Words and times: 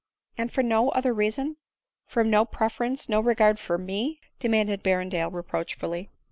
"And 0.39 0.51
from 0.51 0.67
no 0.67 0.89
other 0.89 1.13
reason? 1.13 1.57
from 2.07 2.31
no 2.31 2.43
preference, 2.43 3.07
no 3.07 3.19
regard 3.19 3.59
for 3.59 3.77
me?" 3.77 4.19
demanded 4.39 4.81
Berrendale 4.81 5.31
reproach 5.31 5.75
fully. 5.75 6.09